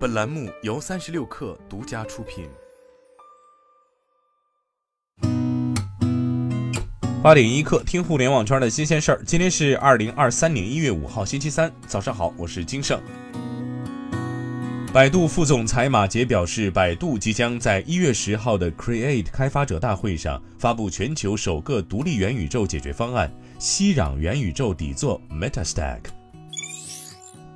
[0.00, 2.48] 本栏目由三十六氪独家出品。
[7.22, 9.22] 八点一刻，听互联网圈的新鲜事儿。
[9.26, 12.98] 今天是二零二三年一月五号，星期三，早上好，我是金盛。
[14.90, 23.30] 百度副总裁马杰表示，百度即将在一月十号的 Create 开发者大会上发布全球首个独立元宇宙解决方案——
[23.60, 26.19] 熙壤元宇宙底座 MetaStack。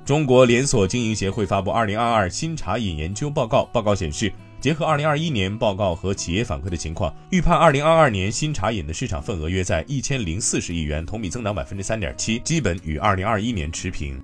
[0.05, 4.31] 中国连锁经营协会发布二零二二新茶饮研究报告，报告显示，
[4.61, 14.21] 结合二零二一年报告和企业反馈的情况，预判二零二二年新茶饮的市场份额约在一千零四十亿元，同比增长百分之三点七，基本与二零二一年持平。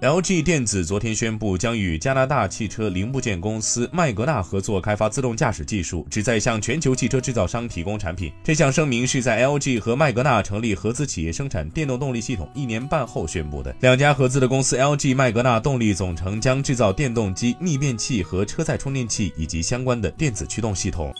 [0.00, 8.30] LG 电子昨天宣布，将与加拿大汽车零部件公司麦格纳合作开发自动驾驶技术，旨在向全球汽车制造商提供产品。
[8.42, 13.74] 这项声明是在 LG 和麦格纳成立合资企业生产电动动力系统一年半后宣布的。
[13.80, 21.14] 两家合资的公司 LG 麦格纳动力总成将制造电动机、逆变器和车载充电器以及相关的电子驱动系统。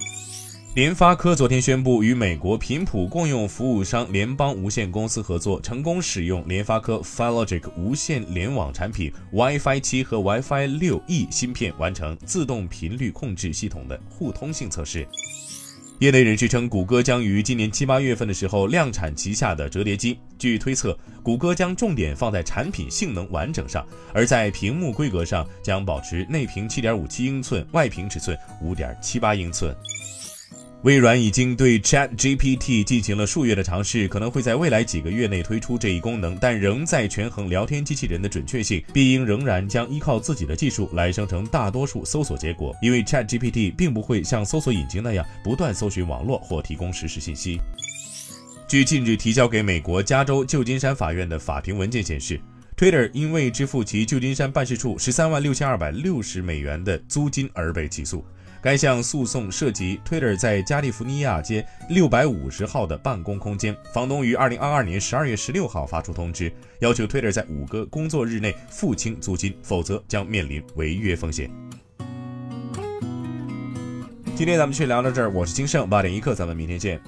[0.74, 15.06] 联发科昨天宣布与美国频谱共用服务商联邦无线公司合作，成功使用联发科 Filogic 无线联网产品 WiFi 七和 WiFi 六 E 芯片，完成自动频率控制系统的互通性测试。
[16.00, 20.18] 业内人士称，谷歌将于今年七八月份的时候量产旗下的折叠机。
[20.36, 29.72] 据推测，谷歌将重点放在产品性能完整上，而在屏幕规格上将保持内屏七点五七英寸，外屏尺寸五点七八英寸。
[30.84, 47.58] 微软已经对 Chat GPT 进行了数月的尝试，可能会在未来几个月内推出这一功能，但仍在权衡聊天机器人的准确性，必应仍然将依靠自己的技术来生成大多数搜索结果，因为 Chat GPT 并不会像搜索引擎那样不断搜寻网络或提供实时信息。
[48.68, 52.38] 据近日提交给美国加州旧金山法院的法庭文件显示
[52.76, 58.22] ，Twitter 因未支付其旧金山办事处十三万六千二百六十美元的租金而被起诉。
[58.64, 71.50] 该项诉讼涉及 Twitter 在加利福尼亚街六百五十号的办公空间，房东于二零二二年十二月十六号发出通知，要求 Twitter 在五个工作日内付清租金，否则将面临违约风险。
[74.34, 76.98] 今天咱们去聊到这儿，我是金盛八点一刻，咱们明天见。